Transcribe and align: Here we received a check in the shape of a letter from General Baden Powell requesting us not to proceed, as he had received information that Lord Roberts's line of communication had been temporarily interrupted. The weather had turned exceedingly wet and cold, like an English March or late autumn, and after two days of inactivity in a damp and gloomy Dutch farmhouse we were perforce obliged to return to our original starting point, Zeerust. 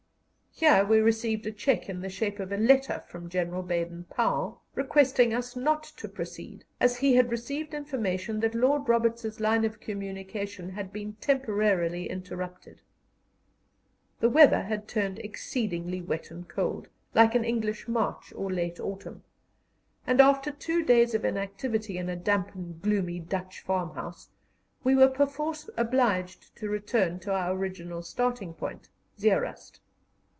Here 0.53 0.85
we 0.85 0.99
received 0.99 1.47
a 1.47 1.51
check 1.51 1.89
in 1.89 2.01
the 2.01 2.09
shape 2.09 2.37
of 2.39 2.51
a 2.51 2.57
letter 2.57 3.03
from 3.07 3.29
General 3.29 3.63
Baden 3.63 4.03
Powell 4.11 4.61
requesting 4.75 5.33
us 5.33 5.55
not 5.55 5.81
to 5.97 6.07
proceed, 6.07 6.65
as 6.79 6.97
he 6.97 7.15
had 7.15 7.31
received 7.31 7.73
information 7.73 8.41
that 8.41 8.53
Lord 8.53 8.87
Roberts's 8.87 9.39
line 9.39 9.65
of 9.65 9.79
communication 9.79 10.71
had 10.71 10.93
been 10.93 11.13
temporarily 11.13 12.07
interrupted. 12.07 12.81
The 14.19 14.29
weather 14.29 14.63
had 14.63 14.87
turned 14.87 15.17
exceedingly 15.19 15.99
wet 15.99 16.29
and 16.29 16.47
cold, 16.47 16.89
like 17.15 17.33
an 17.33 17.45
English 17.45 17.87
March 17.87 18.31
or 18.35 18.51
late 18.51 18.79
autumn, 18.79 19.23
and 20.05 20.21
after 20.21 20.51
two 20.51 20.83
days 20.83 21.15
of 21.15 21.25
inactivity 21.25 21.97
in 21.97 22.07
a 22.07 22.15
damp 22.15 22.53
and 22.53 22.79
gloomy 22.79 23.19
Dutch 23.19 23.61
farmhouse 23.61 24.29
we 24.83 24.95
were 24.95 25.07
perforce 25.07 25.71
obliged 25.75 26.55
to 26.57 26.69
return 26.69 27.19
to 27.21 27.33
our 27.33 27.55
original 27.57 28.03
starting 28.03 28.53
point, 28.53 28.89
Zeerust. 29.17 29.79